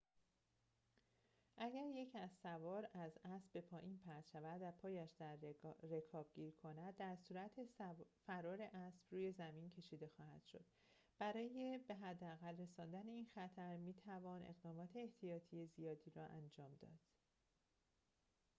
[1.57, 5.37] اگر یک اسب سوار از اسب به پایین پرت شود و پایش در
[5.83, 7.51] رکاب گیر کند در صورت
[8.27, 10.65] فرار اسب روی زمین کشیده خواهد شد
[11.19, 16.99] برای به حداقل رساندن این خطر می توان اقدامات احتیاطی زیادی را انجام داد